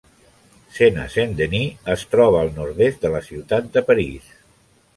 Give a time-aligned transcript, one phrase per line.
[0.77, 4.35] Sena Saint-Denis es troba al nord-est de la ciutat de París.